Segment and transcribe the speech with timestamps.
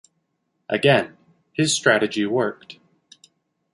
[0.67, 1.15] Again,
[1.53, 2.79] his strategy worked.